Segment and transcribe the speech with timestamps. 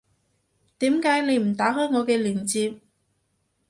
[0.79, 2.81] 點解你唔打開我嘅鏈接